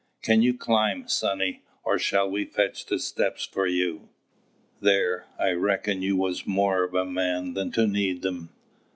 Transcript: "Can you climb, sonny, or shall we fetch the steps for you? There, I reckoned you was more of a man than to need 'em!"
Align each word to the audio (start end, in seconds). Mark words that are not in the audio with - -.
"Can 0.23 0.41
you 0.41 0.57
climb, 0.57 1.07
sonny, 1.07 1.61
or 1.83 1.99
shall 1.99 2.27
we 2.27 2.43
fetch 2.43 2.87
the 2.87 2.97
steps 2.97 3.45
for 3.45 3.67
you? 3.67 4.09
There, 4.79 5.27
I 5.37 5.51
reckoned 5.51 6.01
you 6.03 6.17
was 6.17 6.47
more 6.47 6.83
of 6.83 6.95
a 6.95 7.05
man 7.05 7.53
than 7.53 7.71
to 7.73 7.85
need 7.85 8.25
'em!" 8.25 8.49